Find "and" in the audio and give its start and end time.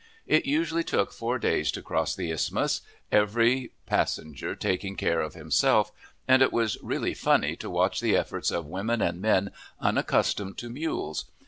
6.27-6.41, 9.03-9.21